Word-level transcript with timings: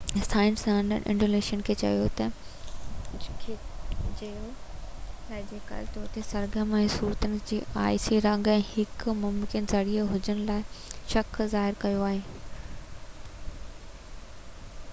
سائنسدانن 0.27 1.01
انسيلاڊس 1.11 1.59
کي 1.65 1.73
جيولاجيڪل 4.21 5.91
طور 5.97 6.07
تي 6.15 6.23
سرگرم 6.29 6.73
۽ 6.79 6.87
ستورن 6.93 7.35
جي 7.51 7.59
آئسي 7.83 8.21
رنگ 8.27 8.49
جي 8.53 8.57
هڪ 8.71 9.15
ممڪن 9.19 9.69
ذريعي 9.73 10.07
هجڻ 10.15 10.39
جو 10.49 10.55
شڪ 11.15 11.37
ظاهر 11.55 11.77
ڪيو 11.85 12.01
آهي 12.07 12.41